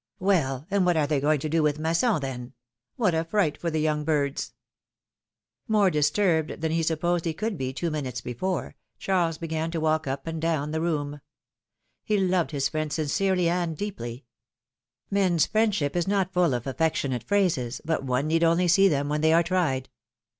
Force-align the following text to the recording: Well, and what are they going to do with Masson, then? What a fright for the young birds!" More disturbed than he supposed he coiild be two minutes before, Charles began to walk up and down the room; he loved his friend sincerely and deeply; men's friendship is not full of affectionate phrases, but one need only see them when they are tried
Well, 0.17 0.65
and 0.71 0.83
what 0.83 0.97
are 0.97 1.05
they 1.05 1.19
going 1.19 1.39
to 1.41 1.47
do 1.47 1.61
with 1.61 1.77
Masson, 1.77 2.19
then? 2.21 2.53
What 2.95 3.13
a 3.13 3.23
fright 3.23 3.55
for 3.55 3.69
the 3.69 3.79
young 3.79 4.03
birds!" 4.03 4.53
More 5.67 5.91
disturbed 5.91 6.61
than 6.61 6.71
he 6.71 6.81
supposed 6.81 7.23
he 7.25 7.35
coiild 7.35 7.55
be 7.55 7.71
two 7.71 7.91
minutes 7.91 8.19
before, 8.19 8.75
Charles 8.97 9.37
began 9.37 9.69
to 9.69 9.79
walk 9.79 10.07
up 10.07 10.25
and 10.25 10.41
down 10.41 10.71
the 10.71 10.81
room; 10.81 11.21
he 12.03 12.17
loved 12.17 12.49
his 12.49 12.67
friend 12.67 12.91
sincerely 12.91 13.47
and 13.47 13.77
deeply; 13.77 14.25
men's 15.11 15.45
friendship 15.45 15.95
is 15.95 16.07
not 16.07 16.33
full 16.33 16.55
of 16.55 16.65
affectionate 16.65 17.21
phrases, 17.21 17.79
but 17.85 18.03
one 18.03 18.25
need 18.25 18.43
only 18.43 18.67
see 18.67 18.87
them 18.87 19.07
when 19.07 19.21
they 19.21 19.33
are 19.33 19.43
tried 19.43 19.87